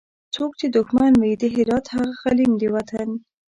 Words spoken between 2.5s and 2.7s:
د